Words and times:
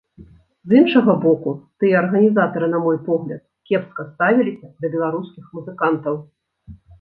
З 0.71 0.77
іншага 0.79 1.13
боку, 1.25 1.51
тыя 1.83 1.99
арганізатары, 1.99 2.69
на 2.71 2.79
мой 2.85 2.97
погляд, 3.09 3.41
кепска 3.71 4.07
ставіліся 4.11 4.71
да 4.81 4.93
беларускіх 4.97 5.45
музыкантаў. 5.61 6.19